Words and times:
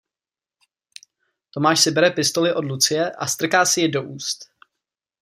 Tomáš 1.51 1.79
si 1.79 1.91
bere 1.91 2.11
pistoli 2.11 2.53
od 2.53 2.65
Lucie 2.65 3.11
a 3.11 3.27
strká 3.27 3.65
si 3.65 3.81
ji 3.81 3.89
do 3.91 4.03
úst. 4.03 4.49